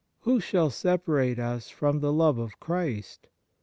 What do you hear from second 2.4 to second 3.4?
Christ